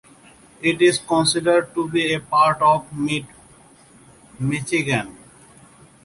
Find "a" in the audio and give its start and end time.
2.11-2.19